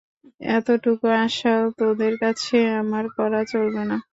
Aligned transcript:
এতটুকু 0.51 1.07
আশাও 1.19 1.63
তোদের 1.79 2.13
কাছে 2.23 2.57
আমার 2.81 3.05
করা 3.17 3.41
চলবে 3.51 3.83
না? 3.89 3.97